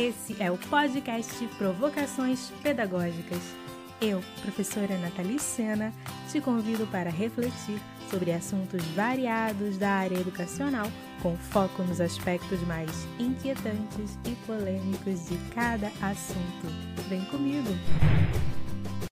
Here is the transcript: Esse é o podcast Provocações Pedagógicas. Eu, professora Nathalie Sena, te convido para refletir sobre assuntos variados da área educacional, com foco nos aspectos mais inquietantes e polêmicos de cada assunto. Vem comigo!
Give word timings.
Esse 0.00 0.42
é 0.42 0.50
o 0.50 0.56
podcast 0.56 1.46
Provocações 1.58 2.50
Pedagógicas. 2.62 3.42
Eu, 4.00 4.22
professora 4.40 4.96
Nathalie 4.96 5.38
Sena, 5.38 5.92
te 6.32 6.40
convido 6.40 6.86
para 6.86 7.10
refletir 7.10 7.78
sobre 8.08 8.32
assuntos 8.32 8.82
variados 8.96 9.76
da 9.76 9.90
área 9.90 10.18
educacional, 10.18 10.86
com 11.22 11.36
foco 11.36 11.82
nos 11.82 12.00
aspectos 12.00 12.62
mais 12.62 12.90
inquietantes 13.18 14.18
e 14.24 14.34
polêmicos 14.46 15.28
de 15.28 15.36
cada 15.54 15.88
assunto. 16.00 16.66
Vem 17.10 17.22
comigo! 17.26 17.68